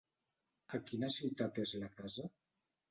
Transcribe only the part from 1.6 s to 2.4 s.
és la casa?